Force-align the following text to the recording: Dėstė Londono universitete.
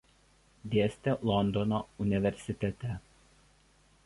Dėstė 0.75 1.13
Londono 1.31 1.83
universitete. 2.07 2.99